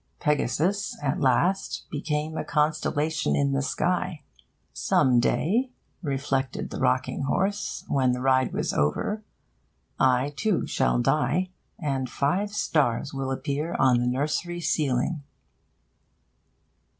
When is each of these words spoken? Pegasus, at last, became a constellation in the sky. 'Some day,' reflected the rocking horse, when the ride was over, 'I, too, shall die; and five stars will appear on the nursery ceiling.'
Pegasus, 0.19 0.97
at 1.03 1.19
last, 1.19 1.83
became 1.91 2.35
a 2.35 2.43
constellation 2.43 3.35
in 3.35 3.51
the 3.51 3.61
sky. 3.61 4.23
'Some 4.73 5.19
day,' 5.19 5.69
reflected 6.01 6.71
the 6.71 6.79
rocking 6.79 7.21
horse, 7.25 7.85
when 7.87 8.11
the 8.11 8.19
ride 8.19 8.51
was 8.51 8.73
over, 8.73 9.21
'I, 9.99 10.33
too, 10.35 10.65
shall 10.65 10.97
die; 10.97 11.51
and 11.77 12.09
five 12.09 12.51
stars 12.51 13.13
will 13.13 13.29
appear 13.29 13.75
on 13.77 13.99
the 13.99 14.07
nursery 14.07 14.59
ceiling.' 14.59 15.21